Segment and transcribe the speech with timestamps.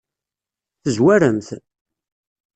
[0.83, 1.49] Tezwarem-t?